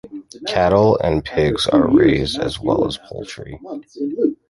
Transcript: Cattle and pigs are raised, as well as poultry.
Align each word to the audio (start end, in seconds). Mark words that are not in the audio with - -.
Cattle 0.47 0.97
and 1.03 1.23
pigs 1.23 1.67
are 1.67 1.87
raised, 1.87 2.39
as 2.39 2.59
well 2.59 2.87
as 2.87 2.97
poultry. 2.97 3.59